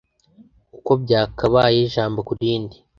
[0.77, 2.77] uko bwakabaye ijambo ku rindi